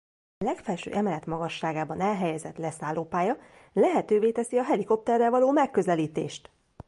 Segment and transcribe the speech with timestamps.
[0.37, 3.37] A legfelső emelet magasságában elhelyezett leszállópálya
[3.73, 6.49] lehetővé teszi a helikopterrel való megközelítést.